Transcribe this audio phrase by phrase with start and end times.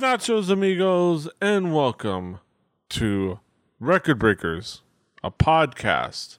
[0.00, 2.38] Nachos, amigos, and welcome
[2.90, 3.40] to
[3.80, 4.82] Record Breakers,
[5.24, 6.38] a podcast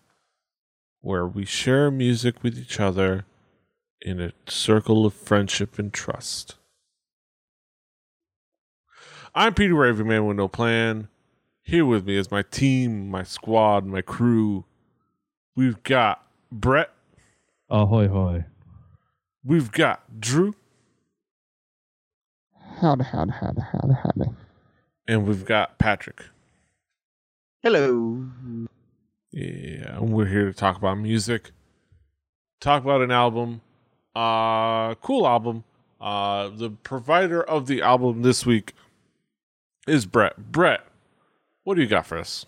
[1.01, 3.25] where we share music with each other
[4.01, 6.55] in a circle of friendship and trust.
[9.35, 11.09] I'm Peter Raven Man with no plan.
[11.61, 14.63] Here with me is my team, my squad, my crew.
[15.57, 16.91] We've got Brett.
[17.69, 18.45] Ahoy hoy.
[19.43, 20.55] We've got Drew.
[22.81, 24.31] Howdy, howdy, howdy, howdy, howdy.
[25.05, 26.23] And we've got Patrick.
[27.61, 28.25] Hello.
[29.31, 31.51] Yeah, and we're here to talk about music.
[32.61, 33.59] Talk about an album.
[34.15, 35.65] Uh cool album.
[35.99, 38.73] Uh the provider of the album this week
[39.85, 40.37] is Brett.
[40.51, 40.81] Brett,
[41.65, 42.45] what do you got for us?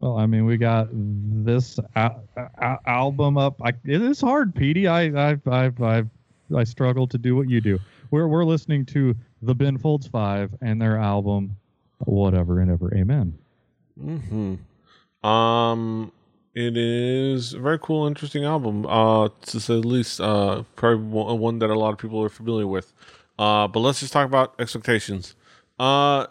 [0.00, 2.24] Well, I mean, we got this al-
[2.58, 3.60] al- album up.
[3.62, 4.88] I, it is hard, Petey.
[4.88, 6.08] I, I've, I've, I've,
[6.56, 7.78] I struggle to do what you do.
[8.10, 11.56] We're, we're listening to the Ben Folds Five and their album,
[11.98, 12.94] whatever and ever.
[12.94, 13.36] Amen.
[14.00, 15.26] Mm-hmm.
[15.26, 16.12] Um,
[16.54, 18.86] it is a very cool, interesting album.
[18.86, 20.20] Uh, to say the least.
[20.20, 22.92] Uh, probably one one that a lot of people are familiar with.
[23.38, 25.34] Uh, but let's just talk about expectations.
[25.78, 26.26] Uh,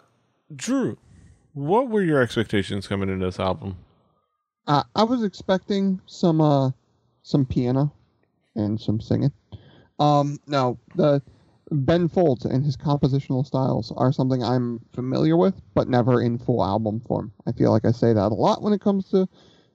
[0.54, 0.96] Drew,
[1.52, 3.76] what were your expectations coming into this album?
[4.66, 6.70] Uh, I was expecting some uh
[7.22, 7.92] some piano
[8.54, 9.32] and some singing.
[9.98, 11.22] Um, no, the
[11.72, 16.62] Ben Folds and his compositional styles are something I'm familiar with, but never in full
[16.62, 17.32] album form.
[17.46, 19.28] I feel like I say that a lot when it comes to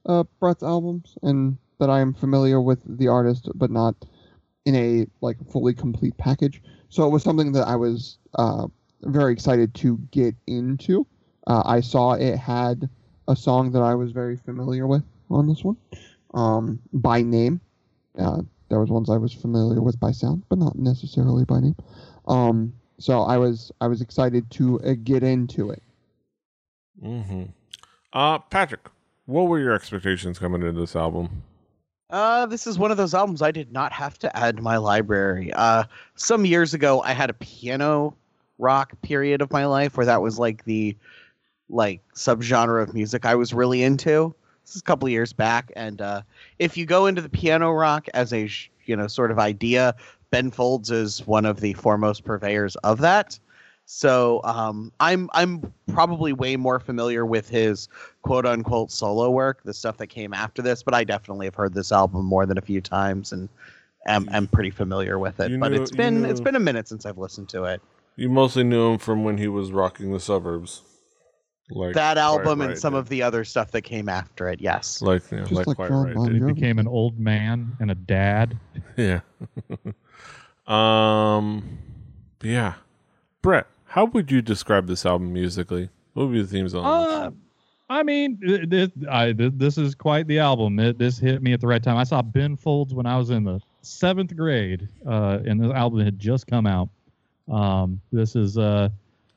[0.05, 3.95] uh, Brett's albums, and that I am familiar with the artist, but not
[4.65, 6.61] in a like fully complete package.
[6.89, 8.67] So it was something that I was uh,
[9.03, 11.05] very excited to get into.
[11.47, 12.89] Uh, I saw it had
[13.27, 15.77] a song that I was very familiar with on this one,
[16.33, 17.59] um, by name.
[18.17, 21.75] Uh, there was ones I was familiar with by sound, but not necessarily by name.
[22.27, 25.83] Um, so I was I was excited to uh, get into it.
[27.03, 27.43] Mm-hmm.
[28.13, 28.89] Uh, Patrick,
[29.25, 31.43] what were your expectations coming into this album?
[32.09, 34.77] Uh, this is one of those albums I did not have to add to my
[34.77, 35.51] library.
[35.53, 35.83] Uh,
[36.15, 38.15] some years ago, I had a piano
[38.57, 40.95] rock period of my life where that was like the
[41.69, 44.33] like subgenre of music I was really into.
[44.67, 46.23] This is a couple years back, and uh,
[46.59, 48.49] if you go into the piano rock as a
[48.83, 49.95] you know sort of idea,
[50.29, 53.39] Ben Folds is one of the foremost purveyors of that.
[53.85, 57.87] So um, I'm I'm probably way more familiar with his
[58.23, 60.83] quote unquote solo work, the stuff that came after this.
[60.83, 63.47] But I definitely have heard this album more than a few times and
[64.05, 65.49] am, am pretty familiar with it.
[65.51, 67.81] You but knew- it's been it's been a minute since I've listened to it.
[68.17, 70.81] You mostly knew him from when he was rocking the suburbs,
[71.69, 72.99] like that Quiet album Riot and some did.
[72.99, 74.61] of the other stuff that came after it.
[74.61, 75.01] Yes.
[75.01, 76.41] like you know, Just like, like Quiet John Riot Bon did.
[76.41, 76.47] Jovi.
[76.47, 78.57] He became an old man and a dad.
[78.97, 79.19] Yeah.
[80.67, 81.77] um.
[82.43, 82.75] Yeah,
[83.41, 85.89] Brett, how would you describe this album musically?
[86.13, 86.85] What would be the theme song?
[86.85, 87.31] Uh,
[87.89, 90.77] I mean, th- th- I, th- this is quite the album.
[90.79, 91.97] It, this hit me at the right time.
[91.97, 96.01] I saw Ben Folds when I was in the seventh grade, uh, and the album
[96.01, 96.89] had just come out.
[97.51, 98.89] Um, this is, uh,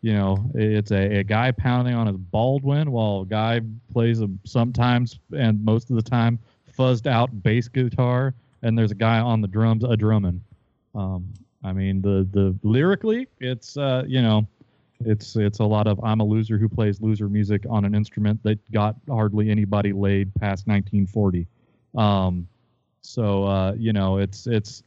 [0.03, 3.61] you know, it's a, a guy pounding on his Baldwin while a guy
[3.93, 6.39] plays a sometimes and most of the time
[6.77, 10.43] fuzzed out bass guitar, and there's a guy on the drums a drumming.
[10.95, 14.47] Um, I mean, the the lyrically, it's uh, you know,
[15.05, 18.43] it's it's a lot of I'm a loser who plays loser music on an instrument
[18.45, 21.47] that got hardly anybody laid past 1940.
[21.97, 22.49] Um,
[23.03, 24.83] so uh, you know, it's it's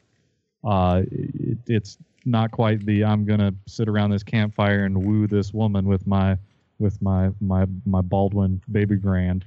[0.64, 5.54] uh, it, it's not quite the I'm gonna sit around this campfire and woo this
[5.54, 6.38] woman with my
[6.80, 9.46] with my my my Baldwin baby grand.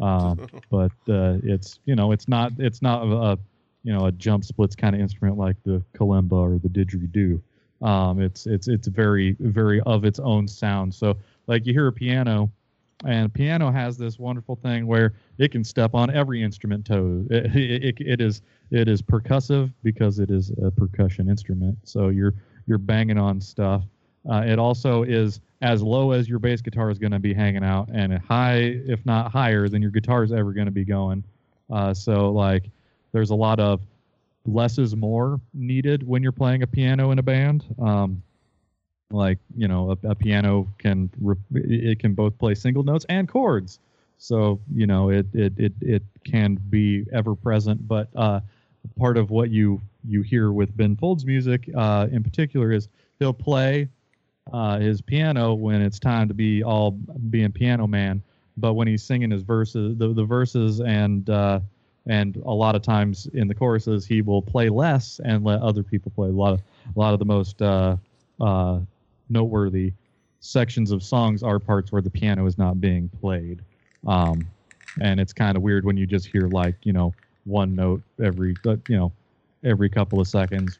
[0.00, 3.38] Um, but uh, it's you know it's not it's not a, a
[3.84, 7.40] you know a jump splits kind of instrument like the kalimba or the didgeridoo.
[7.86, 10.94] Um, it's it's it's very very of its own sound.
[10.94, 11.16] So
[11.46, 12.50] like you hear a piano,
[13.04, 17.24] and piano has this wonderful thing where it can step on every instrument toe.
[17.30, 21.78] It, it, it is it is percussive because it is a percussion instrument.
[21.84, 22.34] So you're
[22.66, 23.84] you're banging on stuff.
[24.28, 27.64] Uh, it also is as low as your bass guitar is going to be hanging
[27.64, 31.24] out, and high, if not higher, than your guitar is ever going to be going.
[31.70, 32.70] Uh, so like,
[33.12, 33.80] there's a lot of
[34.46, 37.64] less is more needed when you're playing a piano in a band.
[37.80, 38.22] Um,
[39.10, 43.28] like you know, a, a piano can re- it can both play single notes and
[43.28, 43.78] chords.
[44.18, 47.86] So you know, it it it it can be ever present.
[47.88, 48.40] But uh,
[48.98, 52.88] part of what you you hear with Ben Folds' music, uh, in particular, is
[53.18, 53.88] he'll play
[54.52, 56.92] uh, his piano when it's time to be all
[57.30, 58.22] being piano man.
[58.56, 61.60] But when he's singing his verses, the, the verses and uh,
[62.06, 65.82] and a lot of times in the choruses, he will play less and let other
[65.82, 66.28] people play.
[66.28, 66.60] A lot of
[66.94, 67.96] a lot of the most uh,
[68.40, 68.80] uh,
[69.30, 69.92] noteworthy
[70.40, 73.60] sections of songs are parts where the piano is not being played.
[74.06, 74.46] Um,
[75.00, 77.14] and it's kind of weird when you just hear like you know
[77.44, 79.12] one note every uh, you know
[79.64, 80.78] every couple of seconds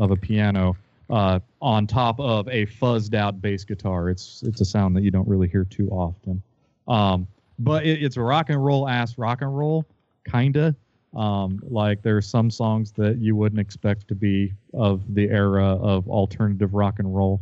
[0.00, 0.76] of a piano
[1.10, 4.10] uh, on top of a fuzzed out bass guitar.
[4.10, 6.42] It's it's a sound that you don't really hear too often.
[6.88, 7.26] Um,
[7.58, 9.84] but it, it's a rock and roll ass rock and roll,
[10.30, 10.74] kinda.
[11.14, 16.06] Um, like are some songs that you wouldn't expect to be of the era of
[16.08, 17.40] alternative rock and roll,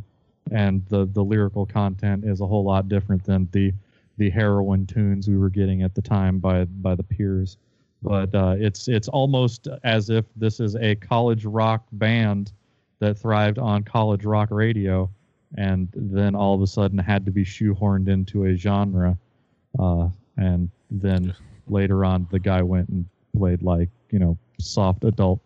[0.50, 3.72] and the the lyrical content is a whole lot different than the
[4.16, 7.56] the heroin tunes we were getting at the time by by the peers.
[8.02, 12.52] But uh, it's it's almost as if this is a college rock band
[13.00, 15.10] that thrived on college rock radio,
[15.56, 19.18] and then all of a sudden had to be shoehorned into a genre.
[19.78, 21.34] Uh, and then
[21.66, 23.06] later on, the guy went and
[23.36, 25.40] played like you know soft adult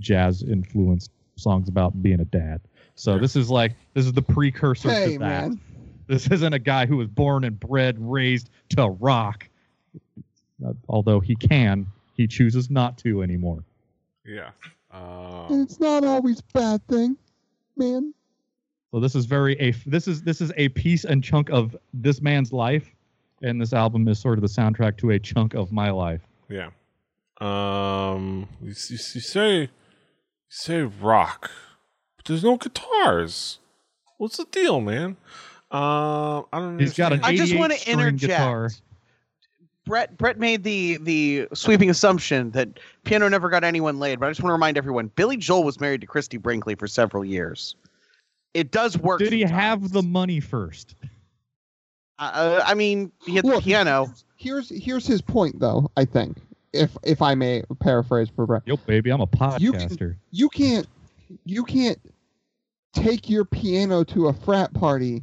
[0.00, 2.60] jazz influenced songs about being a dad.
[2.98, 3.20] So Yeah.
[3.20, 5.48] this is like this is the precursor Hey, to that.
[5.48, 5.60] man.
[6.08, 9.48] This isn't a guy who was born and bred, raised to rock.
[10.64, 13.62] Uh, although he can, he chooses not to anymore.
[14.24, 14.50] Yeah.
[14.92, 17.16] Uh, And it's not always a bad thing,
[17.76, 18.12] man.
[18.90, 22.20] So this is very a this is this is a piece and chunk of this
[22.22, 22.90] man's life,
[23.42, 26.22] and this album is sort of the soundtrack to a chunk of my life.
[26.48, 26.70] yeah.
[27.40, 28.74] Um, you, you,
[29.14, 29.68] you say you
[30.48, 31.50] say rock,
[32.18, 33.58] but there's no guitars.
[34.18, 35.16] What's the deal, man?
[35.70, 36.78] Um, I don't.
[36.78, 37.20] He's got an.
[37.22, 38.20] I just want to interject.
[38.32, 38.70] guitar.
[39.86, 42.68] Brett Brett made the the sweeping assumption that
[43.04, 45.80] piano never got anyone laid, but I just want to remind everyone: Billy Joel was
[45.80, 47.74] married to Christie Brinkley for several years.
[48.54, 49.18] It does work.
[49.20, 50.94] Did he have the money first?
[52.18, 54.12] Uh, I mean, he had Look, the piano.
[54.36, 55.90] Here's here's his point, though.
[55.96, 56.36] I think,
[56.72, 59.28] if if I may paraphrase for Brett, Yep, baby, I'm a
[59.58, 60.16] You can- podcaster.
[60.32, 60.86] you can't
[61.44, 61.98] you can't
[62.92, 65.22] take your piano to a frat party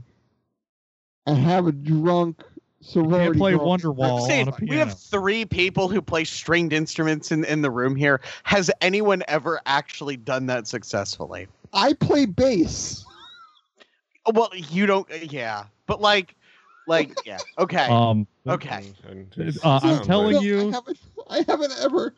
[1.25, 2.43] and have a drunk
[2.81, 3.25] sorority.
[3.25, 7.31] Can't play girl- Wonderwall Say, on a we have three people who play stringed instruments
[7.31, 8.21] in, in the room here.
[8.43, 11.47] Has anyone ever actually done that successfully?
[11.73, 13.03] I play bass.
[14.33, 15.07] Well, you don't.
[15.31, 16.35] Yeah, but like,
[16.87, 17.37] like, yeah.
[17.57, 17.85] Okay.
[17.87, 18.93] Um, okay.
[19.07, 20.97] And Uh, I'm telling No, you- I haven't,
[21.29, 22.13] I haven't ever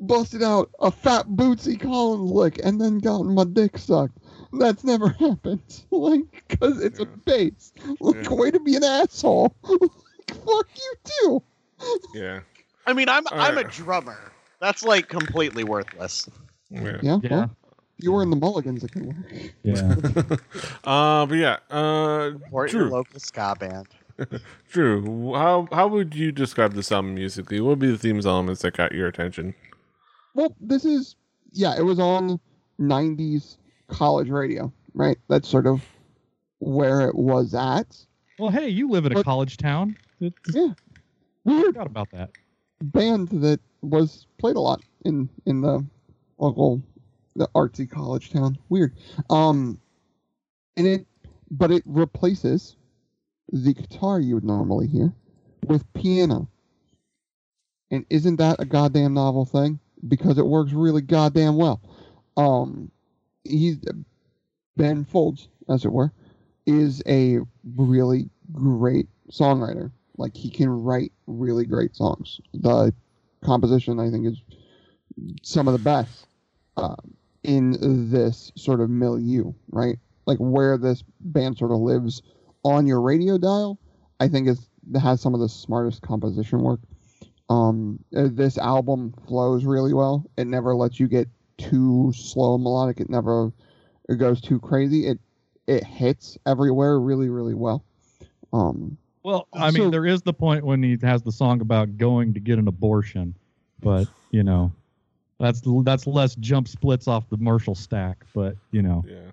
[0.00, 4.16] busted out a fat Bootsy Collins lick and then gotten my dick sucked.
[4.52, 5.62] That's never happened.
[5.90, 7.08] Like, cause it's a Yeah.
[7.24, 7.72] bass.
[8.00, 8.34] Like, Yeah.
[8.34, 9.54] way to be an asshole.
[9.62, 9.80] like,
[10.28, 11.42] fuck you too.
[12.14, 12.40] Yeah.
[12.86, 13.70] I mean, I'm I'm a Uh.
[13.70, 14.18] drummer.
[14.60, 16.28] That's like completely worthless.
[16.70, 16.98] Yeah.
[17.02, 17.18] Yeah.
[17.22, 17.50] yeah, Well,
[17.98, 18.82] you were in the Mulligans.
[18.84, 19.52] It can work.
[19.62, 19.94] yeah.
[20.84, 21.56] uh, but yeah.
[21.70, 23.86] Uh, Support your local ska band.
[24.70, 27.60] Drew, how how would you describe this album musically?
[27.60, 29.54] What would be the themes elements that got your attention?
[30.34, 31.16] Well, this is
[31.52, 32.38] yeah, it was on
[32.80, 33.56] '90s
[33.88, 35.18] college radio, right?
[35.28, 35.82] That's sort of
[36.58, 37.96] where it was at.
[38.38, 39.96] Well, hey, you live in a But- college town.
[40.20, 40.74] It, Yeah,
[41.44, 42.30] weird forgot about that.
[42.82, 45.84] band that was played a lot in in the
[46.38, 46.82] local
[47.36, 48.58] the artsy college town.
[48.68, 48.94] Weird.
[49.30, 49.80] Um,
[50.76, 51.06] and it,
[51.50, 52.76] but it replaces
[53.52, 55.12] the guitar you would normally hear
[55.66, 56.48] with piano.
[57.90, 59.78] And isn't that a goddamn novel thing?
[60.06, 61.80] Because it works really goddamn well.
[62.36, 62.90] Um,
[63.44, 63.78] he's
[64.76, 66.12] Ben Folds, as it were,
[66.66, 67.38] is a
[67.76, 69.90] really great songwriter.
[70.16, 72.40] Like he can write really great songs.
[72.54, 72.94] The
[73.44, 74.42] composition, I think, is
[75.42, 76.26] some of the best
[76.76, 76.96] uh,
[77.42, 79.98] in this sort of milieu, right?
[80.26, 82.22] Like where this band sort of lives
[82.64, 83.78] on your radio dial.
[84.18, 84.68] I think is
[85.00, 86.80] has some of the smartest composition work.
[87.50, 90.24] Um, uh, this album flows really well.
[90.38, 91.28] It never lets you get
[91.58, 93.00] too slow melodic.
[93.00, 93.52] It never
[94.08, 95.08] it goes too crazy.
[95.08, 95.18] It
[95.66, 97.84] it hits everywhere really really well.
[98.52, 102.32] Um, Well, I mean, there is the point when he has the song about going
[102.34, 103.34] to get an abortion,
[103.80, 104.72] but you know,
[105.40, 108.24] that's that's less jump splits off the Marshall stack.
[108.32, 109.32] But you know, Yeah.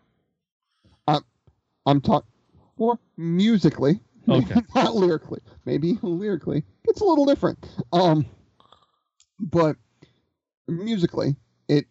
[1.86, 2.30] I'm talking
[2.78, 4.62] more musically, Okay.
[4.76, 5.40] not lyrically.
[5.66, 7.66] Maybe lyrically, it's a little different.
[7.94, 8.26] Um,
[9.40, 9.76] but
[10.68, 11.36] musically,
[11.68, 11.86] it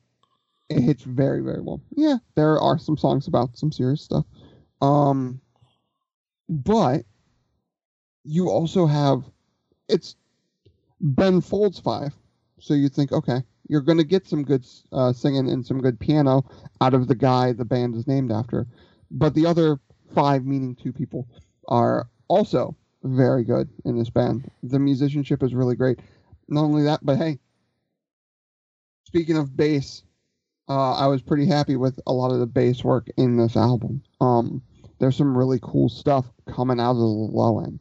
[0.68, 1.80] it hits very very well.
[1.92, 4.26] Yeah, there are some songs about some serious stuff.
[4.82, 5.40] Um,
[6.48, 7.04] but
[8.24, 9.22] you also have
[9.88, 10.16] it's
[11.00, 12.14] Ben Folds five,
[12.58, 16.44] so you think okay, you're gonna get some good uh, singing and some good piano
[16.80, 18.66] out of the guy the band is named after,
[19.10, 19.78] but the other
[20.14, 21.26] five, meaning two people,
[21.68, 24.50] are also very good in this band.
[24.62, 26.00] The musicianship is really great.
[26.48, 27.38] Not only that, but hey,
[29.04, 30.02] speaking of bass,
[30.68, 34.02] uh, I was pretty happy with a lot of the bass work in this album.
[34.20, 34.62] Um,
[34.98, 37.80] there's some really cool stuff coming out of the low end.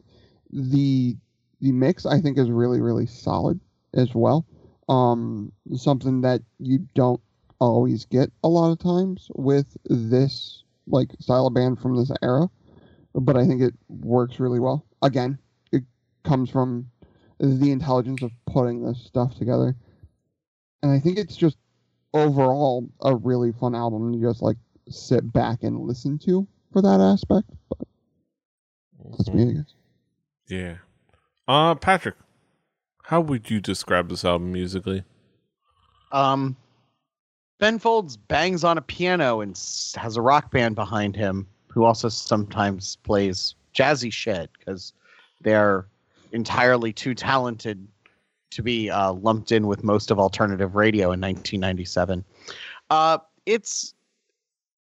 [0.50, 1.16] The
[1.60, 3.60] the mix I think is really really solid
[3.94, 4.46] as well.
[4.88, 7.20] Um, something that you don't
[7.58, 12.48] always get a lot of times with this like style of band from this era,
[13.20, 14.84] but I think it works really well.
[15.02, 15.38] Again,
[15.72, 15.82] it
[16.24, 16.90] comes from
[17.38, 19.74] the intelligence of putting this stuff together,
[20.82, 21.56] and I think it's just
[22.12, 24.56] overall a really fun album to just like
[24.88, 27.48] sit back and listen to for that aspect.
[27.68, 27.86] But
[29.10, 29.74] that's me, I guess.
[30.48, 30.76] Yeah.
[31.48, 32.16] Uh, Patrick,
[33.04, 35.04] how would you describe this album musically?
[36.12, 36.56] Um,
[37.58, 39.58] Ben Folds bangs on a piano and
[39.96, 44.94] has a rock band behind him who also sometimes plays jazzy shit because
[45.42, 45.86] they're
[46.32, 47.86] entirely too talented
[48.48, 52.24] to be uh, lumped in with most of alternative radio in 1997.
[52.88, 53.92] Uh, it's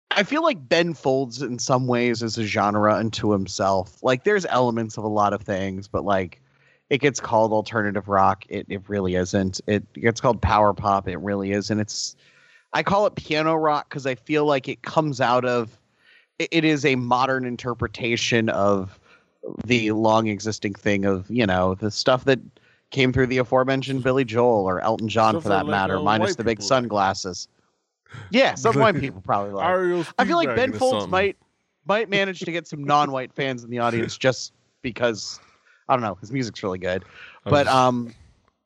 [0.10, 4.02] I feel like Ben Folds in some ways is a genre unto himself.
[4.02, 6.42] Like there's elements of a lot of things, but like
[6.90, 8.44] it gets called alternative rock.
[8.50, 9.62] It it really isn't.
[9.68, 11.08] It gets called power pop.
[11.08, 11.80] It really isn't.
[11.80, 12.16] It's
[12.74, 15.78] I call it piano rock because I feel like it comes out of
[16.52, 19.00] it, is a modern interpretation of
[19.66, 22.40] the long existing thing of you know the stuff that
[22.92, 26.36] came through the aforementioned Billy Joel or Elton John Stuff for that, like, matter, minus
[26.36, 27.48] the big people sunglasses.
[28.30, 30.06] Yeah, some white people probably like.
[30.20, 31.38] I feel like Ben Folds might
[31.86, 35.40] might manage to get some non-white fans in the audience just because
[35.90, 37.04] I don't know his music's really good.
[37.44, 38.14] But just, um,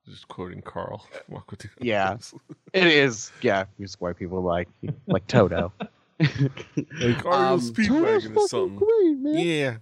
[0.07, 1.07] just quoting Carl.
[1.29, 1.69] Walk with you.
[1.79, 2.17] Yeah.
[2.73, 4.67] it is yeah music white people like
[5.07, 5.71] like Toto.
[6.19, 8.75] like Ariel Um, Speedwagon or something.
[8.77, 9.37] great, man.
[9.39, 9.75] Yeah.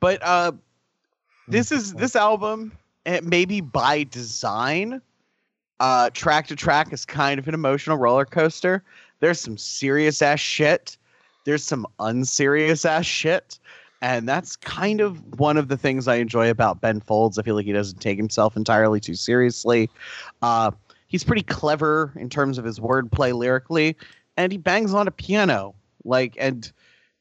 [0.00, 0.52] But uh,
[1.48, 2.72] this is this album
[3.06, 5.00] eh, maybe by design.
[5.80, 8.82] Uh, track to track is kind of an emotional roller coaster.
[9.20, 10.96] There's some serious ass shit.
[11.44, 13.58] There's some unserious ass shit.
[14.02, 17.38] And that's kind of one of the things I enjoy about Ben Folds.
[17.38, 19.88] I feel like he doesn't take himself entirely too seriously.
[20.42, 20.70] Uh,
[21.08, 23.96] he's pretty clever in terms of his wordplay lyrically,
[24.36, 25.74] and he bangs on a piano.
[26.04, 26.70] Like and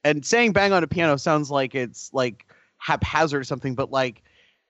[0.03, 2.45] and saying bang on a piano sounds like it's like
[2.77, 4.21] haphazard or something, but like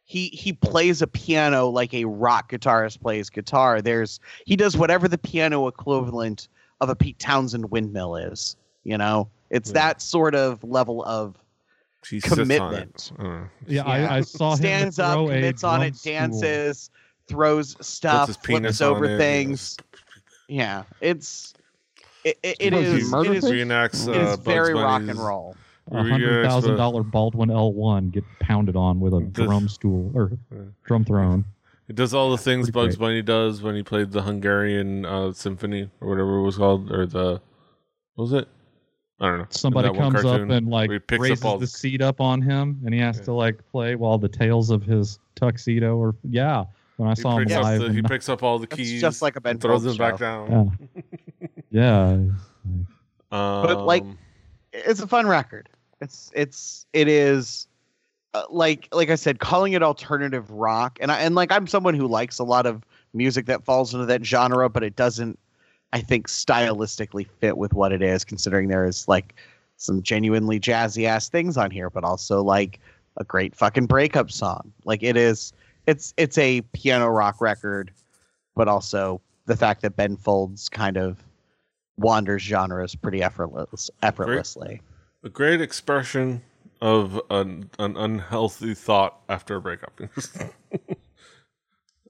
[0.06, 3.82] he he plays a piano like a rock guitarist plays guitar.
[3.82, 6.48] There's he does whatever the piano equivalent
[6.82, 8.56] of a Pete Townshend windmill is.
[8.84, 9.74] You know, it's Yeah.
[9.74, 11.36] that sort of level of
[12.04, 12.44] She sits on it.
[12.44, 13.12] Commitment.
[13.18, 13.24] Uh,
[13.68, 13.84] Yeah, Yeah.
[13.84, 16.14] I, I saw him stands up, throw a commits on drum it, stool.
[16.14, 16.90] dances,
[17.28, 19.76] throws stuff, flips penis on over it, things.
[20.48, 21.54] Yeah, it's
[22.26, 23.54] it, it, it Was he is murder it is, fish?
[23.54, 24.08] Reenacts.
[24.08, 25.56] it Uh, is Bugs very rock Bunny's- and roll.
[25.92, 30.32] A hundred thousand dollar Baldwin L1 get pounded on with a Does- drum stool or
[30.52, 30.58] Yeah.
[30.84, 31.46] drum throne.
[31.88, 33.06] It does all the things Pretty Bugs great.
[33.08, 37.06] Bunny does when he played the Hungarian uh, symphony or whatever it was called, or
[37.06, 37.40] the
[38.16, 38.48] what was it?
[39.20, 39.46] I don't know.
[39.52, 41.62] Somebody That one comes up cartoon and like where he picks up raises all the
[41.62, 43.24] the- seat up on him, and he has Yeah.
[43.26, 45.96] to like play while the tails of his tuxedo.
[45.98, 46.64] Or yeah,
[46.98, 49.22] when I He saw him live, the, he picks up all the That's keys, just
[49.22, 50.78] like a Ben and throws Folds them back down.
[51.72, 52.18] yeah,
[53.32, 53.72] yeah.
[53.72, 54.04] Um, like-
[54.74, 55.70] it's a fun record.
[56.02, 57.68] It's it's it is
[58.34, 61.94] uh, like like I said, calling it alternative rock, and I and like I'm someone
[61.94, 62.84] who likes a lot of
[63.14, 65.40] music that falls into that genre, but it doesn't,
[65.94, 68.26] I think, stylistically fit with what it is.
[68.26, 69.36] Considering there is like
[69.78, 72.80] some genuinely jazzy ass things on here, but also like
[73.18, 74.74] a great fucking breakup song.
[74.84, 75.54] Like it is,
[75.88, 77.92] it's it's a piano rock record,
[78.56, 81.24] but also the fact that Ben Folds kind of
[81.98, 84.82] wanders genres pretty effortless effortlessly.
[85.24, 86.42] a great expression
[86.82, 90.00] of an, an unhealthy thought after a breakup.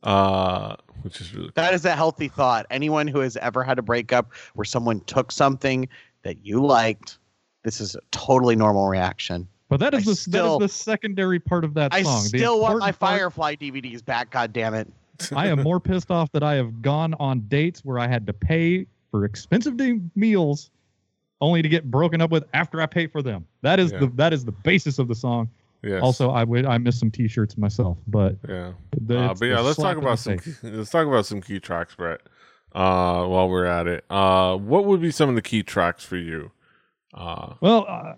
[0.03, 2.65] uh, which is really That is a healthy thought.
[2.69, 5.87] Anyone who has ever had a breakup where someone took something
[6.23, 7.19] that you liked,
[7.63, 9.47] this is a totally normal reaction.
[9.69, 12.23] But that is I the still- that is the secondary part of that I song.
[12.23, 14.29] The still want my important part- Firefly DVDs back.
[14.29, 14.91] God damn it!
[15.35, 18.33] I am more pissed off that I have gone on dates where I had to
[18.33, 20.69] pay for expensive de- meals,
[21.41, 23.45] only to get broken up with after I pay for them.
[23.61, 23.99] That is Yeah.
[23.99, 25.49] the that is the basis of the song.
[25.81, 26.01] yes.
[26.03, 28.73] Also, I would I missed some T-shirts myself, but yeah.
[29.01, 30.37] the, Uh, but yeah, let's talk about some.
[30.37, 30.59] face.
[30.63, 32.21] Let's talk about some key tracks, Brett.
[32.73, 36.17] Uh, while we're at it, uh, what would be some of the key tracks for
[36.17, 36.51] you?
[37.13, 38.15] Uh, Well, uh,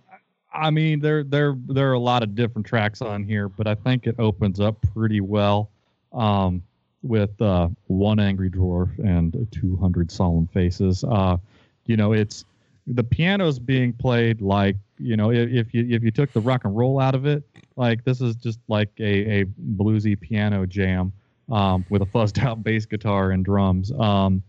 [0.58, 3.76] I mean, there there there are a lot of different tracks on here, but I
[3.76, 5.70] think it opens up pretty well
[6.14, 6.64] um,
[7.04, 11.04] with uh, one angry dwarf and 200 solemn faces.
[11.04, 11.38] Uh,
[11.86, 12.46] you know, it's
[12.88, 16.66] the piano's being played like you know if, if you if you took the rock
[16.66, 17.44] and roll out of it,
[17.76, 19.46] like this is just like a, a
[19.76, 21.12] bluesy piano jam
[21.50, 23.92] um, with a fuzzed out bass guitar and drums.
[23.92, 24.42] Um,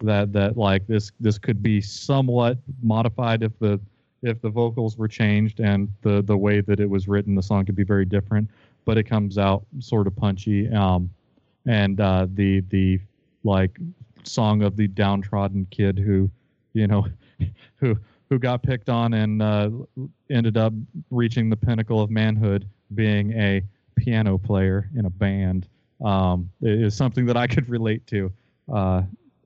[0.00, 3.80] that that like this this could be somewhat modified if the
[4.24, 7.64] if the vocals were changed and the the way that it was written, the song
[7.64, 8.50] could be very different.
[8.84, 10.68] But it comes out sort of punchy.
[10.72, 11.10] Um,
[11.66, 13.00] and uh, the the
[13.44, 13.78] like
[14.24, 16.30] song of the downtrodden kid who,
[16.72, 17.06] you know,
[17.76, 17.96] who
[18.30, 19.70] who got picked on and uh,
[20.30, 20.72] ended up
[21.10, 23.62] reaching the pinnacle of manhood, being a
[23.96, 25.68] piano player in a band,
[26.04, 28.32] um, is something that I could relate to.
[28.72, 29.02] Uh,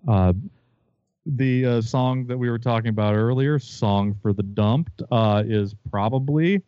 [0.07, 0.33] uh,
[1.37, 5.75] the uh, song that we were talking about earlier, "Song for the Dumped," uh, is
[5.91, 6.63] probably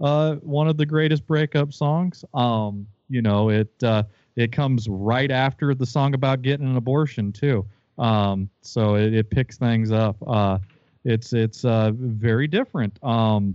[0.00, 2.24] uh, one of the greatest breakup songs.
[2.34, 4.04] Um, you know, it uh,
[4.36, 7.66] it comes right after the song about getting an abortion too.
[7.98, 10.16] Um, so it, it picks things up.
[10.26, 10.58] Uh,
[11.04, 13.02] it's it's uh, very different.
[13.02, 13.54] Um,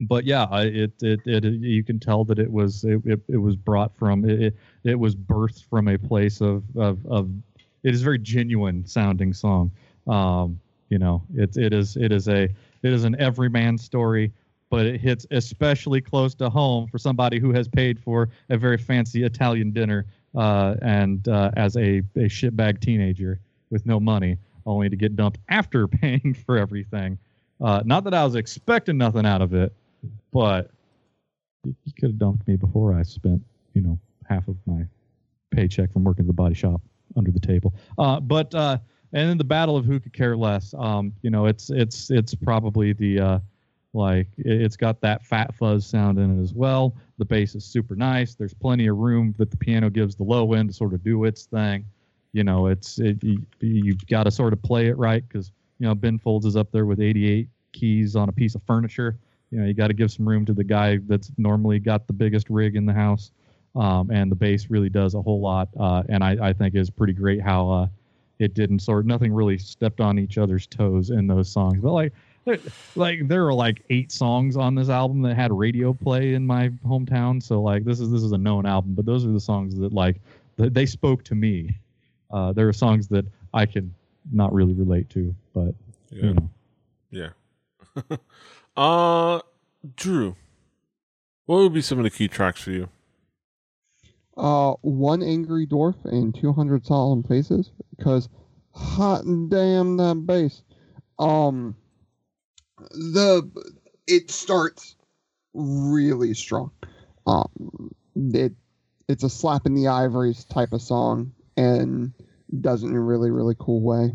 [0.00, 3.56] but yeah, it, it it you can tell that it was it, it, it was
[3.56, 7.30] brought from it, it was birthed from a place of of of
[7.84, 9.70] it is a very genuine sounding song.
[10.08, 14.32] Um, you know, it it is it is a it is an everyman story,
[14.70, 18.78] but it hits especially close to home for somebody who has paid for a very
[18.78, 23.38] fancy Italian dinner uh, and uh, as a a shitbag teenager
[23.70, 27.18] with no money, only to get dumped after paying for everything.
[27.60, 29.72] Uh, not that I was expecting nothing out of it,
[30.32, 30.70] but
[31.64, 33.42] you, you could have dumped me before I spent,
[33.74, 33.98] you know,
[34.28, 34.84] half of my
[35.50, 36.80] paycheck from working at the body shop
[37.16, 37.74] under the table.
[37.98, 38.78] Uh, but uh,
[39.12, 40.74] and then the battle of who could care less.
[40.76, 43.38] Um, you know, it's it's it's probably the uh,
[43.92, 46.96] like it, it's got that fat fuzz sound in it as well.
[47.18, 48.34] The bass is super nice.
[48.34, 51.24] There's plenty of room that the piano gives the low end to sort of do
[51.24, 51.84] its thing.
[52.32, 55.86] You know, it's it, you, you've got to sort of play it right because you
[55.86, 59.16] know Ben Folds is up there with 88 keys on a piece of furniture.
[59.50, 62.12] You know, you got to give some room to the guy that's normally got the
[62.12, 63.30] biggest rig in the house.
[63.74, 65.68] Um, and the bass really does a whole lot.
[65.78, 67.86] Uh, and I, I think is pretty great how uh,
[68.38, 71.78] it didn't sort nothing really stepped on each other's toes in those songs.
[71.80, 72.12] But like,
[72.44, 72.58] there,
[72.94, 76.68] like there are like eight songs on this album that had radio play in my
[76.86, 77.42] hometown.
[77.42, 79.92] So like this is this is a known album, but those are the songs that
[79.92, 80.20] like
[80.56, 81.74] they spoke to me.
[82.30, 83.94] Uh, there are songs that I can
[84.32, 85.74] not really relate to, but
[86.10, 86.24] Yeah.
[86.26, 86.50] you know.
[87.10, 88.16] Yeah.
[88.76, 89.40] uh,
[89.96, 90.36] Drew,
[91.46, 92.88] what would be some of the key tracks for you?
[94.36, 98.28] Uh, one angry dwarf and 200 solemn faces because
[98.72, 100.62] hot damn that bass.
[101.18, 101.76] Um,
[102.90, 103.48] the
[104.06, 104.96] it starts
[105.54, 106.72] really strong.
[107.26, 108.54] Um, it
[109.08, 112.12] it's a slap in the ivories type of song and
[112.60, 114.14] does it in a really really cool way.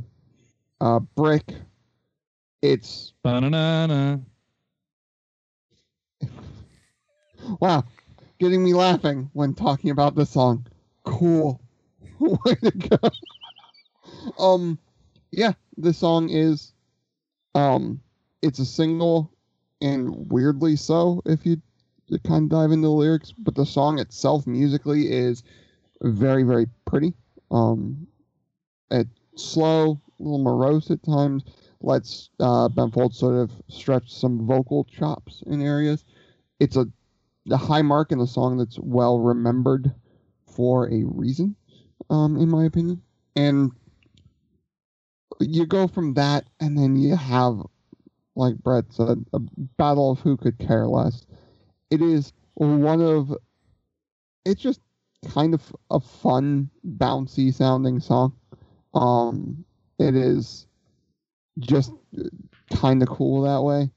[0.82, 1.54] Uh, brick.
[2.62, 4.18] It's Ba-na-na-na.
[7.62, 7.86] wow,
[8.40, 10.66] getting me laughing when talking about this song.
[11.04, 11.62] Cool.
[12.20, 13.10] Way to go.
[14.40, 14.80] um
[15.32, 16.74] yeah, this song is
[17.56, 18.02] um
[18.42, 19.32] it's a single
[19.82, 21.62] and weirdly so if you
[22.26, 25.44] kind of dive into the lyrics, but the song itself musically is
[26.02, 27.14] very very pretty.
[27.52, 28.08] Um
[28.92, 31.44] it's slow, a little morose at times,
[31.82, 36.06] lets uh Ben Folds sort of stretch some vocal chops in areas.
[36.60, 36.88] It's a
[37.50, 39.92] the high mark in the song that's well remembered
[40.46, 41.56] for a reason,
[42.10, 43.02] um, in my opinion.
[43.36, 43.72] And
[45.40, 47.62] you go from that, and then you have,
[48.36, 49.40] like Brett said, a
[49.78, 51.26] battle of who could care less.
[51.90, 53.34] It is one of,
[54.46, 54.82] it's just
[55.28, 58.34] kind of a fun, bouncy sounding song.
[58.94, 59.66] Um,
[59.98, 60.68] it is
[61.60, 61.94] just
[62.74, 63.90] kind of cool that way,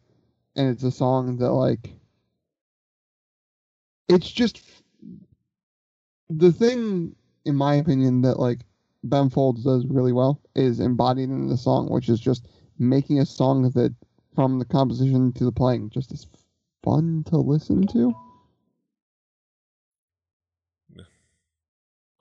[0.56, 1.90] and it's a song that like
[4.12, 4.62] it's just
[6.28, 8.60] the thing in my opinion that like
[9.04, 12.46] Ben Folds does really well is embodied in the song, which is just
[12.78, 13.94] making a song that
[14.34, 16.26] from the composition to the playing just is
[16.82, 18.14] fun to listen to.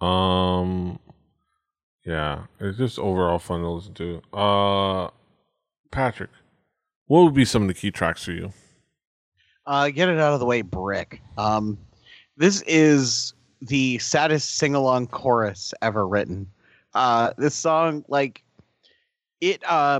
[0.06, 1.00] Um,
[2.04, 4.22] yeah, it's just overall fun to listen to.
[4.34, 5.10] Uh,
[5.92, 6.32] Patrick,
[7.06, 8.52] what would be some of the key tracks for you?
[9.66, 11.22] Uh, get it out of the way, Brick.
[11.38, 11.78] Um,
[12.38, 16.48] this is the saddest sing along chorus ever written.
[16.94, 18.44] Uh, this song, like,
[19.40, 20.00] it, uh,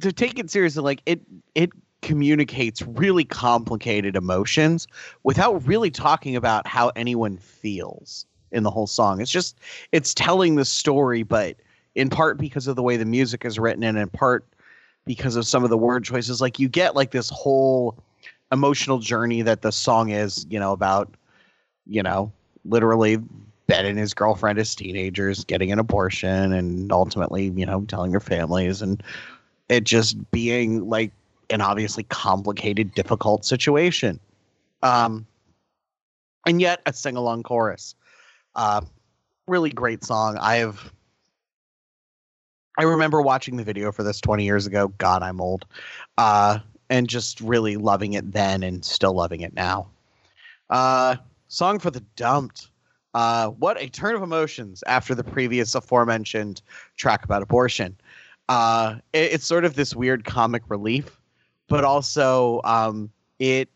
[0.00, 1.20] to take it seriously, like, it,
[1.54, 1.70] it
[2.02, 4.88] communicates really complicated emotions
[5.22, 9.20] without really talking about how anyone feels in the whole song.
[9.20, 9.58] It's just,
[9.92, 11.56] it's telling the story, but
[11.94, 14.44] in part because of the way the music is written and in part
[15.06, 16.40] because of some of the word choices.
[16.40, 17.96] Like, you get, like, this whole
[18.52, 21.12] emotional journey that the song is, you know, about,
[21.86, 22.30] you know,
[22.64, 23.18] literally
[23.66, 28.20] Ben and his girlfriend as teenagers getting an abortion and ultimately, you know, telling their
[28.20, 29.02] families and
[29.68, 31.12] it just being like
[31.50, 34.20] an obviously complicated, difficult situation.
[34.82, 35.26] Um,
[36.46, 37.94] and yet a sing along chorus.
[38.54, 38.82] Uh,
[39.46, 40.36] really great song.
[40.38, 40.92] I have.
[42.78, 44.88] I remember watching the video for this 20 years ago.
[44.98, 45.66] God, I'm old.
[46.16, 46.58] Uh,
[46.90, 49.88] and just really loving it then and still loving it now.
[50.70, 51.16] Uh,
[51.48, 52.68] song for the dumped.
[53.14, 56.62] Uh, what a turn of emotions after the previous aforementioned
[56.96, 57.96] track about abortion.
[58.48, 61.20] Uh, it, it's sort of this weird comic relief,
[61.68, 63.68] but also um, it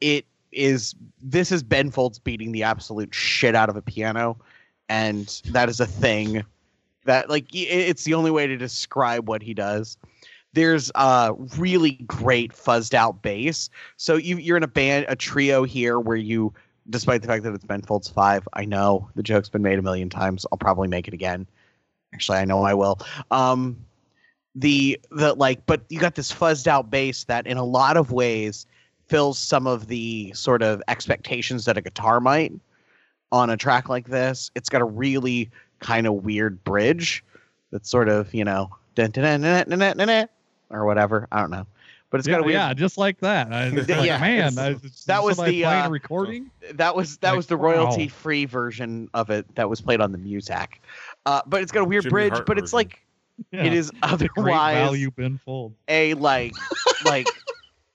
[0.00, 4.36] it is this is Ben Folds beating the absolute shit out of a piano,
[4.88, 6.44] and that is a thing
[7.04, 9.96] that like it, it's the only way to describe what he does.
[10.54, 13.68] There's a really great fuzzed out bass.
[13.96, 16.54] So you, you're in a band, a trio here where you
[16.90, 18.46] despite the fact that it's Ben Folds five.
[18.52, 20.46] I know the joke's been made a million times.
[20.50, 21.46] I'll probably make it again.
[22.12, 23.00] Actually, I know I will.
[23.30, 23.76] Um,
[24.54, 28.12] the the like, but you got this fuzzed out bass that, in a lot of
[28.12, 28.66] ways,
[29.08, 32.52] fills some of the sort of expectations that a guitar might
[33.32, 34.50] on a track like this.
[34.54, 37.24] It's got a really kind of weird bridge
[37.72, 38.70] that's sort of you know
[40.74, 41.28] or whatever.
[41.32, 41.66] I don't know
[42.14, 42.54] but it's yeah, got a weird.
[42.54, 43.52] yeah, just like that.
[43.52, 46.48] I, like, Yeah, man, I, that was the, uh, recording.
[46.74, 47.64] That was that Like, was the wow.
[47.72, 50.74] royalty free version of it that was played on the Muzak.
[51.26, 53.00] Uh, but it's got a weird Jimmy bridge, Hart but it's like
[53.50, 53.64] Yeah.
[53.64, 55.74] it is Great otherwise value, Ben Fold.
[55.88, 56.54] a like
[57.04, 57.26] like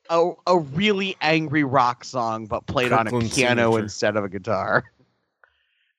[0.10, 3.80] a a really angry rock song, but played on a piano signature.
[3.80, 4.84] instead of a guitar.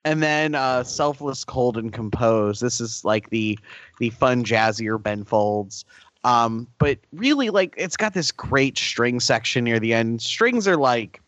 [0.04, 2.60] And then uh, selfless, cold, and composed.
[2.60, 3.58] This is like the
[3.98, 5.86] the fun, jazzier Ben Folds.
[6.24, 10.20] Um, but really, like it's got this great string section near the end.
[10.20, 11.20] Strings are like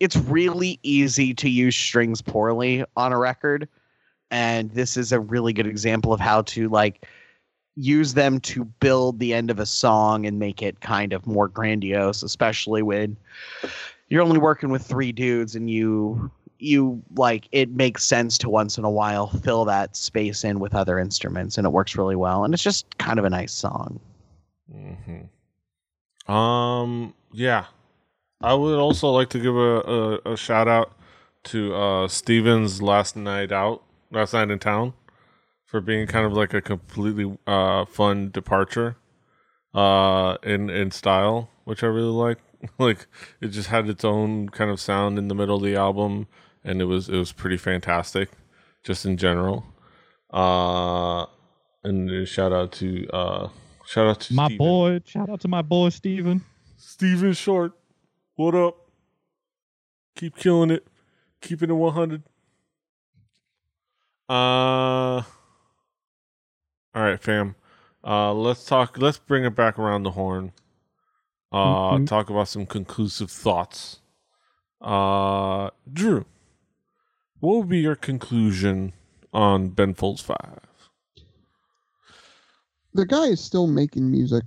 [0.00, 3.68] it's really easy to use strings poorly on a record,
[4.30, 7.06] and this is a really good example of how to like
[7.76, 11.48] use them to build the end of a song and make it kind of more
[11.48, 13.16] grandiose, especially when
[14.08, 16.30] you're only working with three dudes and you
[16.62, 20.74] you like it makes sense to once in a while fill that space in with
[20.74, 24.00] other instruments and it works really well and it's just kind of a nice song.
[24.70, 27.14] hmm Um.
[27.32, 27.66] Yeah,
[28.40, 30.92] I would also like to give a, a, a shout out
[31.44, 34.94] to uh Steven's last night out, last night in town,
[35.64, 38.96] for being kind of like a completely uh fun departure,
[39.74, 42.38] uh in in style, which I really like.
[42.78, 43.06] like
[43.40, 46.26] it just had its own kind of sound in the middle of the album,
[46.64, 48.30] and it was it was pretty fantastic,
[48.84, 49.64] just in general.
[50.32, 51.26] Uh,
[51.84, 53.48] and shout out to uh
[53.86, 54.58] shout out to My Steven.
[54.58, 56.42] boy, shout out to my boy Steven.
[56.76, 57.72] Steven Short,
[58.36, 58.76] what up?
[60.16, 60.86] Keep killing it.
[61.40, 62.22] Keeping it 100.
[64.28, 65.24] Uh, all
[66.94, 67.54] right, fam.
[68.04, 68.98] Uh, let's talk.
[68.98, 70.52] Let's bring it back around the horn.
[71.52, 72.06] Uh, Mhm.
[72.06, 74.00] talk about some conclusive thoughts.
[74.80, 76.24] Uh, Drew,
[77.40, 78.92] what would be your conclusion
[79.32, 80.60] on Ben Folds Five?
[82.94, 84.44] the guy is still making music.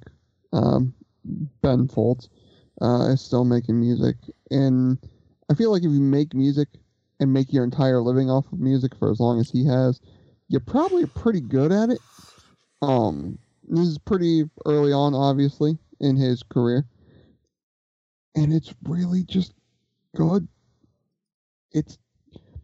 [0.52, 0.94] Um,
[1.62, 2.30] ben Folds
[2.82, 4.18] uh, is still making music,
[4.52, 4.98] and
[5.50, 6.68] I feel like if you make music
[7.20, 10.00] and make your entire living off of music for as long as he has,
[10.50, 12.00] you're probably pretty good at it.
[12.82, 16.86] Um, this is pretty early on, obviously, in his career,
[18.36, 19.54] and it's really just
[20.16, 20.48] good.
[21.72, 21.98] It's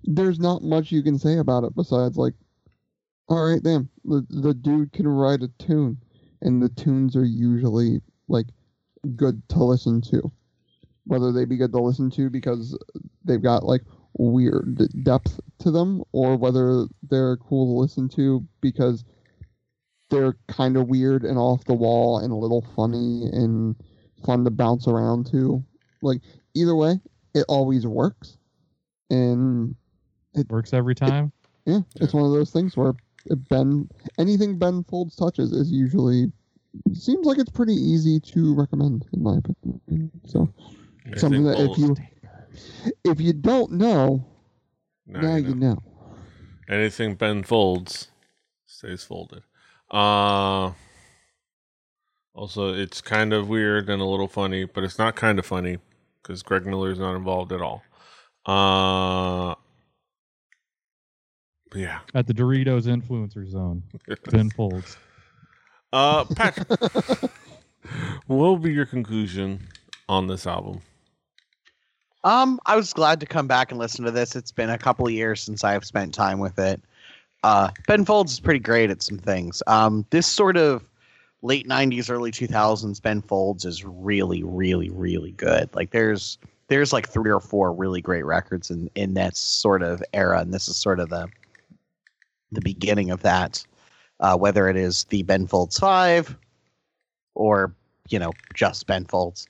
[0.04, 2.34] there's not much you can say about it besides like
[3.30, 3.90] all right, damn.
[4.04, 5.98] The the dude can write a tune,
[6.42, 8.48] and the tunes are usually like
[9.16, 10.32] good to listen to.
[11.06, 12.78] Whether they be good to listen to because
[13.24, 13.84] they've got like
[14.18, 19.06] weird depth to them, or whether they're cool to listen to because
[20.10, 23.76] they're kind of weird and off the wall and a little funny and
[24.26, 25.64] fun to bounce around to.
[26.02, 26.22] Like
[26.56, 27.00] either way,
[27.36, 28.38] it always works,
[29.12, 29.76] and
[30.36, 31.32] It works every time.
[31.66, 32.94] yeah, it's one of those things where
[33.50, 36.32] Ben anything Ben Folds touches is usually
[36.94, 40.12] seems like it's pretty easy to recommend in my opinion.
[40.26, 40.48] So
[41.18, 41.96] something that if you
[43.04, 44.26] if you don't know,
[45.08, 45.74] Now now you you know.
[45.74, 45.84] know.
[46.70, 48.10] Anything Ben folds
[48.68, 49.42] stays folded.
[49.92, 50.74] Uh
[52.36, 55.80] also it's kind of weird and a little funny, but it's not kind of funny
[56.22, 57.82] because Greg Miller is not involved at all.
[58.46, 59.56] Uh
[61.74, 62.00] yeah.
[62.16, 63.84] At the Doritos influencer zone,
[64.32, 64.98] Ben Folds.
[65.92, 66.68] Uh Patrick.
[66.80, 67.32] what
[68.28, 69.62] will be your conclusion
[70.08, 70.82] on this album?
[72.24, 74.36] Um, I was glad to come back and listen to this.
[74.36, 76.82] It's been a couple of years since I've spent time with it.
[77.44, 79.64] Uh, ben Folds is pretty great at some things.
[79.68, 80.84] Um, this sort of
[81.42, 87.08] late 90s early 2000s ben folds is really really really good like there's there's like
[87.08, 90.76] three or four really great records in in that sort of era and this is
[90.76, 91.28] sort of the
[92.52, 93.66] the beginning of that
[94.20, 96.38] uh, whether it is the ben folds 5
[97.36, 97.74] or
[98.10, 99.48] you know just ben folds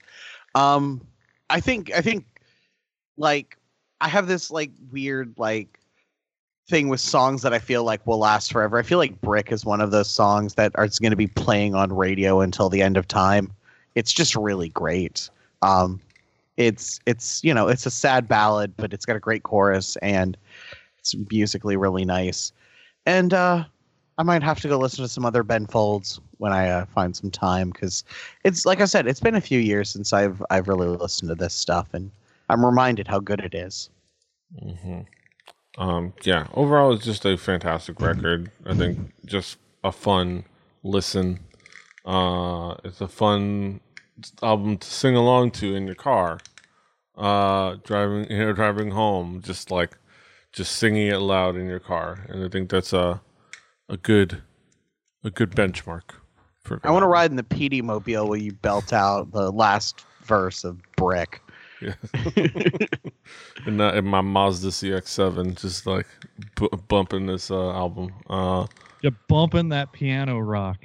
[0.55, 1.01] um
[1.49, 2.25] i think i think
[3.17, 3.57] like
[4.01, 5.79] i have this like weird like
[6.69, 8.77] thing with songs that I feel like will last forever.
[8.77, 11.73] I feel like Brick is one of those songs that are going to be playing
[11.73, 13.51] on radio until the end of time.
[13.95, 15.29] It's just really great.
[15.63, 15.99] Um,
[16.57, 20.37] it's it's you know it's a sad ballad, but it's got a great chorus and
[20.99, 22.53] it's musically really nice.
[23.09, 23.65] And uh,
[24.19, 27.15] I might have to go listen to some other Ben Folds when I uh, find
[27.15, 28.03] some time because
[28.43, 31.35] it's like I said, it's been a few years since I've I've really listened to
[31.35, 32.11] this stuff, and
[32.49, 33.89] I'm reminded how good it is.
[34.63, 35.81] Mm-hmm.
[35.81, 38.51] Um, yeah, overall, it's just a fantastic record.
[38.63, 40.43] I think just a fun
[40.83, 41.39] listen.
[42.05, 43.79] Uh, it's a fun
[44.43, 46.37] album to sing along to in your car,
[47.17, 49.97] uh, driving, you know, driving home, just like
[50.51, 52.25] just singing it loud in your car.
[52.29, 53.21] And I think that's a
[53.87, 54.41] a good
[55.23, 56.11] a good benchmark.
[56.61, 60.05] For I want to ride in the PD mobile where you belt out the last
[60.23, 61.41] verse of Brick.
[61.81, 61.93] Yeah.
[63.65, 66.07] and uh, in my Mazda CX-7, just like
[66.55, 68.13] b- bumping this uh, album.
[68.29, 68.67] Uh,
[69.01, 70.77] You're bumping that piano rock.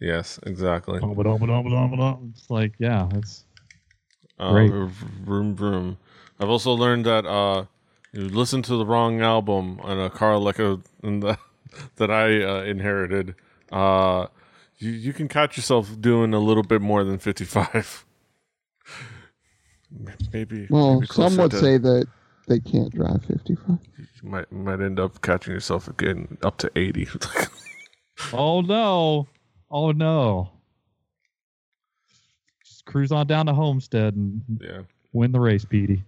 [0.00, 1.00] Yes, exactly.
[1.02, 3.46] It's like, yeah, it's
[4.38, 4.70] uh, great.
[4.70, 5.96] Vroom vroom.
[6.38, 7.64] I've also learned that uh,
[8.14, 11.36] you listen to the wrong album on a car like a the,
[11.96, 13.34] that I uh, inherited.
[13.72, 14.28] Uh,
[14.78, 18.04] you you can catch yourself doing a little bit more than fifty five.
[20.32, 20.66] maybe.
[20.70, 22.06] Well, maybe some would to- say that
[22.46, 23.78] they can't drive 55.
[24.22, 27.08] you might might end up catching yourself again up to eighty.
[28.32, 29.26] oh no,
[29.70, 30.50] oh no.
[32.64, 34.82] Just cruise on down to Homestead and yeah.
[35.12, 36.04] win the race, Petey.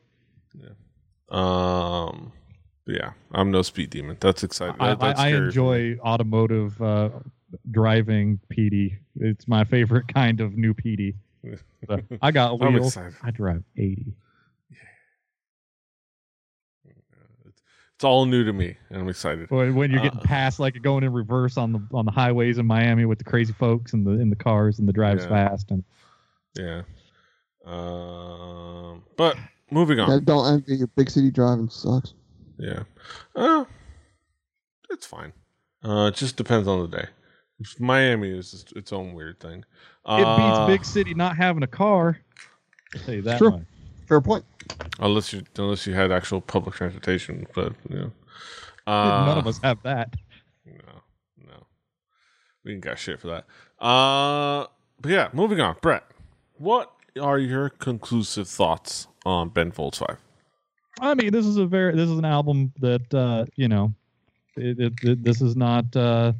[1.29, 2.33] Um.
[2.89, 4.17] Yeah, I'm no speed demon.
[4.21, 4.77] That's exciting.
[4.79, 5.47] I, That- that's I, I scary for me.
[5.49, 7.09] enjoy automotive uh,
[7.73, 8.97] driving PD.
[9.19, 11.15] It's my favorite kind of new PD.
[11.89, 12.97] But I got wheels.
[12.97, 14.15] I drive 80.
[17.95, 19.51] It's all new to me, and I'm excited.
[19.51, 20.23] When when you're getting Uh.
[20.23, 23.55] past, like going in reverse on the on the highways in Miami with the crazy
[23.55, 25.29] folks and the in the cars and the drives Yeah.
[25.31, 25.83] fast and
[26.59, 26.83] Yeah.
[27.65, 29.03] Um.
[29.17, 29.39] But
[29.71, 30.11] moving on.
[30.11, 30.87] Yeah, don't envy you.
[30.97, 32.15] Big city driving sucks.
[32.59, 32.85] Yeah.
[33.35, 33.65] Uh,
[34.91, 35.33] it's fine.
[35.85, 37.07] Uh, it just depends on the day.
[37.79, 39.59] Miami is just its own weird thing.
[39.59, 42.19] it beats Uh, big city not having a car.
[42.95, 43.51] I'll tell you that True.
[43.53, 43.63] much.
[44.09, 44.45] Fair point.
[45.01, 48.13] unless you unless you had actual public transportation, but you know.
[48.87, 50.15] Uh, None of us have that.
[50.65, 51.03] No,
[51.45, 51.67] no.
[52.65, 53.85] We ain't got shit for that.
[53.85, 54.67] Uh,
[55.01, 55.77] but yeah, moving on.
[55.83, 56.05] Brett,
[56.59, 60.19] what are your conclusive thoughts on Ben Folds Five?
[61.01, 63.93] I mean, this is a very this is an album that uh, you know,
[64.57, 66.33] it, it, it- this is not uh,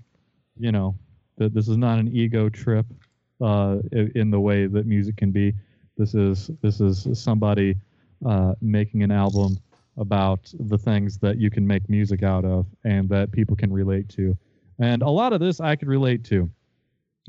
[0.59, 0.95] you know,
[1.37, 2.87] that this is not an ego trip
[3.43, 5.53] uh, in the way that music can be.
[5.99, 7.75] This is this is somebody
[8.25, 9.59] uh, making an album
[9.99, 14.09] about the things that you can make music out of and that people can relate
[14.11, 14.37] to.
[14.79, 16.51] And a lot of this I could relate to.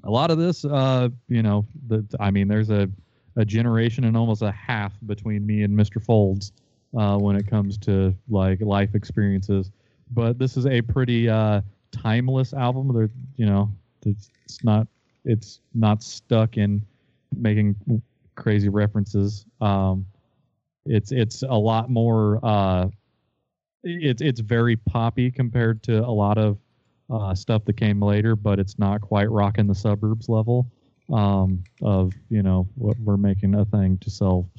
[0.04, 2.90] A lot of this, uh, you know, the, I mean, there's a,
[3.38, 6.04] a generation and almost a half between me and Mr.
[6.04, 6.52] Folds
[6.98, 9.72] uh, when it comes to like life experiences.
[10.12, 12.94] But this is a pretty uh, timeless album.
[12.94, 13.72] There, you know,
[14.06, 14.88] it's, it's not
[15.24, 16.82] it's not stuck in
[17.36, 17.76] making
[18.36, 19.46] crazy references.
[19.62, 20.06] Um,
[20.86, 22.40] it's it's a lot more.
[22.44, 22.88] Uh,
[23.84, 26.58] it's it's very poppy compared to a lot of
[27.10, 30.72] uh, stuff that came later, but it's not quite rocking the suburbs level
[31.12, 34.50] um, of you know what we're making a thing to sell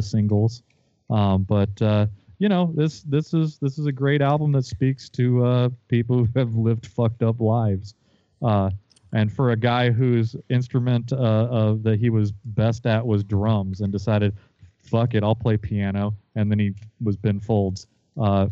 [0.00, 0.62] singles.
[1.10, 2.06] Um, but uh,
[2.38, 6.18] you know this this is this is a great album that speaks to uh, people
[6.18, 7.94] who have lived fucked up lives.
[8.42, 8.70] Uh,
[9.12, 13.80] and for a guy whose instrument uh, uh, that he was best at was drums
[13.80, 14.36] and decided,
[14.76, 16.14] fuck it, I'll play piano.
[16.34, 17.86] And then he was Ben Folds.
[18.20, 18.48] Uh,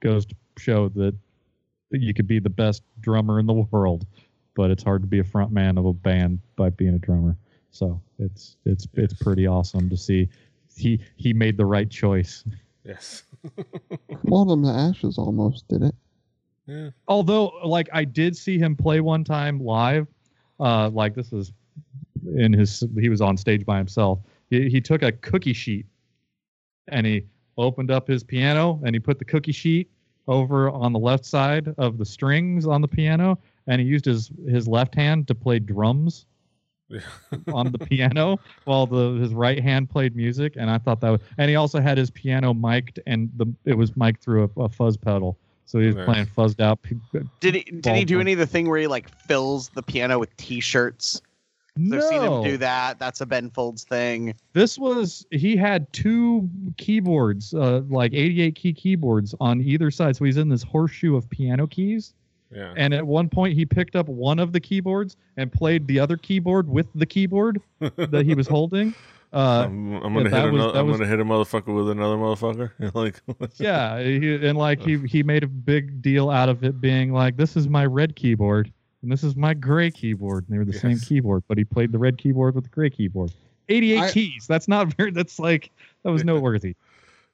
[0.00, 1.14] goes to show that
[1.90, 4.06] you could be the best drummer in the world,
[4.58, 7.36] but it's hard to be a front man of a band by being a drummer.
[7.70, 10.28] So it's it's it's pretty awesome to see.
[10.76, 12.42] He he made the right choice.
[12.84, 13.22] Yes.
[14.24, 15.94] Welcome to Ashes almost did it.
[16.66, 16.90] Yeah.
[17.06, 20.08] although like I did see him play one time live,
[20.58, 21.52] uh, like this is
[22.34, 24.18] in his he was on stage by himself.
[24.50, 25.86] He, he took a cookie sheet
[26.88, 29.88] and he opened up his piano and he put the cookie sheet
[30.26, 34.30] over on the left side of the strings on the piano and he used his
[34.48, 36.26] his left hand to play drums
[37.52, 41.20] on the piano while the his right hand played music, and I thought that was.
[41.36, 44.68] And he also had his piano mic'd, and the it was mic'd through a, a
[44.68, 46.04] fuzz pedal, so he was Nice.
[46.06, 46.78] playing fuzzed out.
[47.40, 48.20] Did he did he do Baldwin.
[48.20, 51.20] any of the thing where he like fills the piano with T-shirts?
[51.92, 52.98] I've seen him do that.
[52.98, 54.34] That's a Ben Folds thing.
[54.52, 60.16] This was he had two keyboards, uh, like 88 key keyboards on either side.
[60.16, 62.14] So he's in this horseshoe of piano keys.
[62.50, 62.72] Yeah.
[62.76, 66.16] And at one point, he picked up one of the keyboards and played the other
[66.16, 68.94] keyboard with the keyboard that he was holding.
[69.30, 72.16] Uh, I'm, I'm gonna hit was- another, I'm was- gonna hit a motherfucker with another
[72.16, 72.70] motherfucker.
[72.94, 73.20] like
[73.58, 77.36] yeah, he, and like he he made a big deal out of it being like,
[77.36, 80.46] this is my red keyboard and this is my gray keyboard.
[80.48, 82.88] And they were the same keyboard, but he played the red keyboard with the gray
[82.88, 83.30] keyboard.
[83.68, 84.46] 88 I- keys.
[84.48, 85.10] That's not very.
[85.10, 85.70] That's like
[86.04, 86.74] that was noteworthy.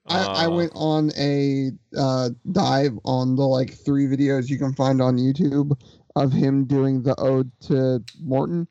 [0.07, 4.75] I, I uh, went on a uh, dive on the like three videos you can
[4.75, 5.79] find on YouTube
[6.15, 8.69] of him doing the ode to Merton,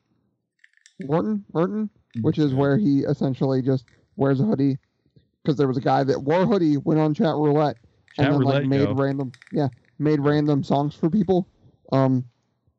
[1.00, 4.78] Merton, Merton, which is where he essentially just wears a hoodie.
[5.42, 7.76] Because there was a guy that wore a hoodie, went on chat roulette,
[8.14, 8.94] Chat and then roulette, like made yo.
[8.94, 9.68] random, yeah,
[9.98, 11.48] made random songs for people,
[11.92, 12.24] um,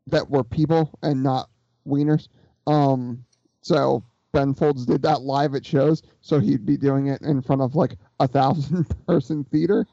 [0.07, 1.49] that were people and not
[1.87, 2.29] wieners.
[2.65, 3.23] Um,
[3.61, 7.61] so Ben Folds did that live at shows, so he'd be doing it in front
[7.61, 9.85] of like a thousand person theater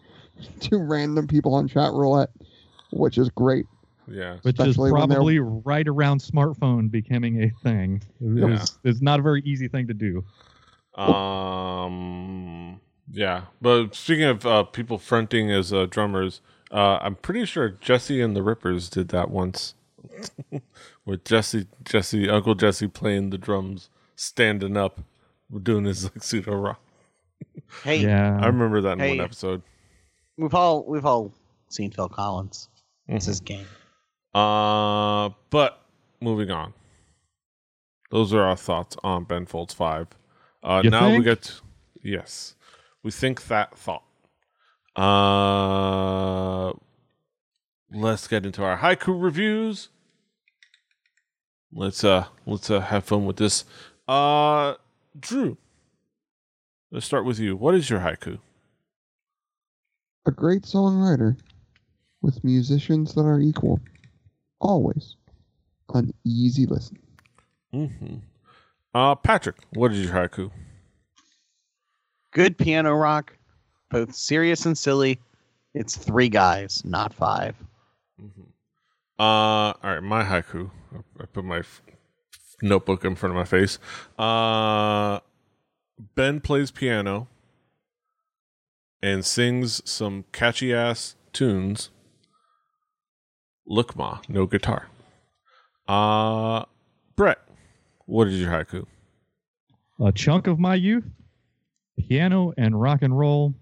[0.61, 2.31] to random people on chat roulette,
[2.93, 3.67] which is great.
[4.09, 4.37] yeah.
[4.43, 8.03] which is Especially when they're- probably right around smartphone becoming a thing.
[8.21, 8.45] It Yeah.
[8.47, 10.25] was, it's not a very easy thing to do.
[10.95, 12.81] Um.
[13.15, 18.23] Yeah, but speaking of uh, people fronting as uh, drummers, uh, I'm pretty sure Jesse
[18.23, 19.75] and the Rippers did that once,
[21.05, 25.01] with Jesse, Jesse, Uncle Jesse playing the drums, standing up,
[25.63, 26.81] doing his like pseudo rock.
[27.85, 29.09] Hey, yeah, I remember that in Hey.
[29.17, 29.63] one episode.
[30.37, 31.33] we've all we've all
[31.71, 32.69] seen Phil Collins.
[33.09, 33.29] It's Mhm.
[33.29, 33.67] his game.
[34.35, 35.81] Uh, but
[36.21, 36.75] moving on.
[38.11, 40.09] Those are our thoughts on Ben Folds Five.
[40.63, 41.25] Uh, You now we think?
[41.25, 41.61] get
[42.03, 42.55] yes,
[43.03, 44.05] we think that thought.
[44.95, 46.73] Uh,
[47.91, 49.89] let's get into our haiku reviews.
[51.73, 53.65] Let's uh let's uh have fun with this.
[54.07, 54.75] Uh,
[55.19, 55.57] Drew,
[56.93, 57.57] let's start with you.
[57.57, 58.39] What is your haiku?
[60.27, 61.37] A great songwriter
[62.21, 63.81] with musicians that are equal,
[64.61, 65.17] always
[65.95, 66.99] an easy listen.
[67.75, 68.17] Mm-hmm.
[68.95, 70.51] Uh, Patrick, what is your haiku?
[72.33, 73.37] Good piano rock,
[73.91, 75.19] both serious and silly.
[75.75, 77.57] It's three guys, not five.
[78.21, 78.45] Mhm.
[79.19, 80.71] Uh, all right, my haiku.
[81.19, 81.83] I put my f-
[82.61, 83.79] notebook in front of my face.
[84.19, 85.21] Uh,
[86.15, 87.29] Ben plays piano
[89.03, 91.91] and sings some catchy ass tunes.
[93.67, 94.89] Look, ma, no guitar.
[95.87, 96.65] Uh,
[97.17, 97.39] Brett,
[98.07, 98.87] what is your haiku?
[100.01, 101.05] a chunk of my youth,
[101.97, 103.55] piano and rock and roll,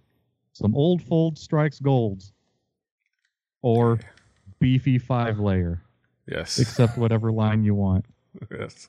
[0.53, 2.33] some old fold strikes golds,
[3.63, 4.01] or
[4.59, 5.83] beefy five layer.
[6.27, 8.07] Yes, Accept whatever line you want.
[8.51, 8.89] yes.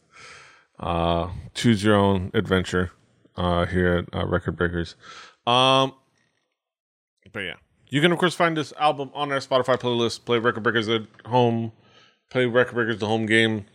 [0.80, 2.92] Uh, choose your own adventure.
[3.38, 4.96] Uh, here at uh, Record Breakers.
[5.48, 5.94] Um,
[7.32, 7.56] but yeah,
[7.88, 10.26] you can of course find this album on our Spotify playlist.
[10.26, 11.72] Play Record Breakers at home.
[12.30, 13.66] Play Record Breakers the home game.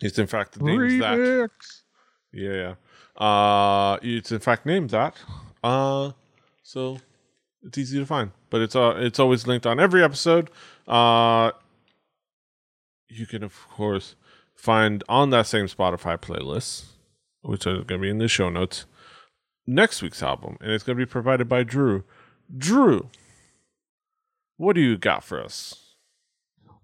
[0.00, 1.18] It's in fact named that.
[1.18, 1.48] Remix.
[2.32, 2.74] Yeah,
[3.18, 3.24] yeah.
[3.24, 5.16] Uh, it's in fact named that.
[5.64, 6.12] Uh,
[6.62, 6.98] so
[7.62, 10.50] it's easy to find, but it's uh, it's always linked on every episode.
[10.86, 11.50] Uh,
[13.08, 14.16] you can of course
[14.54, 16.84] find on that same Spotify playlist,
[17.46, 18.86] which is going to be in the show notes,
[19.66, 22.04] next week's album, and it's going to be provided by Drew.
[22.56, 23.08] Drew,
[24.56, 25.94] what do you got for us?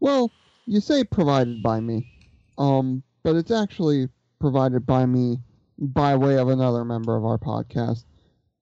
[0.00, 0.30] Well,
[0.66, 2.10] you say provided by me,
[2.58, 4.08] um, but it's actually
[4.40, 5.38] provided by me
[5.78, 8.04] by way of another member of our podcast.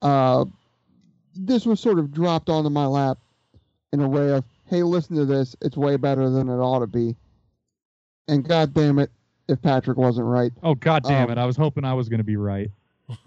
[0.02, 0.44] Uh,
[1.34, 3.18] this was sort of dropped onto my lap
[3.92, 5.56] in a way of, hey, listen to this.
[5.60, 7.16] It's way better than it ought to be.
[8.28, 9.10] And god damn it,
[9.50, 10.52] if Patrick wasn't right.
[10.62, 11.38] Oh god damn Um, it!
[11.38, 12.70] I was hoping I was going to be right.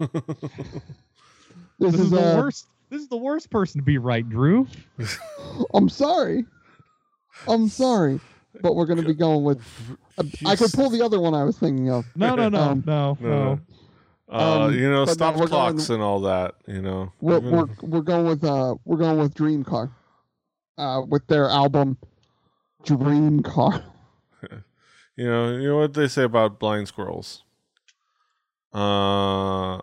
[1.78, 2.66] This, This is the uh, worst.
[2.90, 4.66] This is the worst person to be right, Drew.
[5.74, 6.44] I'm sorry.
[7.48, 8.20] I'm sorry.
[8.62, 9.60] But we're going to be going with.
[10.46, 12.04] I could pull the other one I was thinking of.
[12.14, 13.60] No, no, no, Um, no, no, no.
[14.32, 16.54] Uh, Um, you know, but no, stop we're clocks going- and all that.
[16.68, 19.90] You know, We're, Even- we're, we're going with uh we're going with Dreamcar,
[20.78, 21.98] uh with their album
[22.84, 23.82] Dreamcar.
[25.16, 27.42] You know, you know what they say about blind squirrels.
[28.72, 29.80] Uh,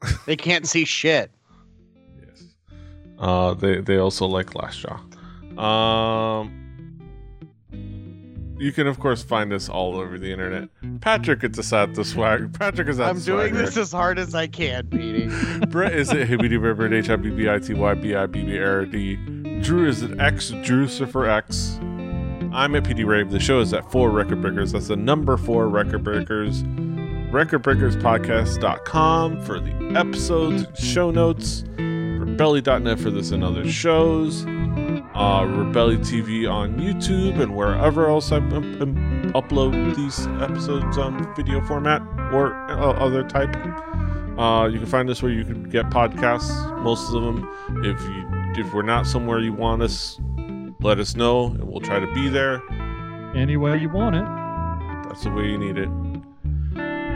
[0.26, 1.30] They can't see shit.
[2.20, 2.42] yes.
[3.18, 4.98] Uh, they they also like Glassjaw.
[5.58, 6.54] Um,
[8.58, 10.68] you can of course find us all over the internet.
[11.00, 12.56] Patrick gets us at the swag.
[12.58, 13.66] Patrick is at I'm doing swagger.
[13.66, 15.26] this as hard as I can, Petey.
[15.66, 18.44] Brett is at Hibbity River H I B B I T Y B I B
[18.44, 19.16] B R D.
[19.60, 21.78] Drew is at X Drewcifer X.
[22.58, 23.30] I'm at PD Rave.
[23.30, 24.72] The show is at four record breakers.
[24.72, 26.64] That's the number four record breakers.
[26.64, 36.50] Recordbreakerspodcast.com for the episodes, show notes, rebelly.net for this and other shows, uh, Rebelly TV
[36.50, 42.02] on YouTube, and wherever else I um, upload these episodes on video format
[42.32, 43.54] or uh, other type.
[44.36, 47.48] Uh, you can find us where you can get podcasts, most of them.
[47.84, 50.18] If you if we're not somewhere you want us,
[50.80, 52.62] let us know, and we'll try to be there.
[53.34, 54.24] Any way you want it.
[55.08, 55.88] That's the way you need it.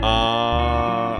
[0.03, 1.19] Uh,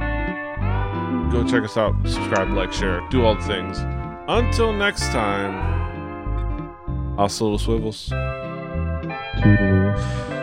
[1.32, 1.96] go check us out.
[2.06, 3.80] Subscribe, like, share, do all the things.
[4.28, 5.54] Until next time,
[7.18, 8.10] hasta los swivels.
[9.40, 10.43] Toodaloo.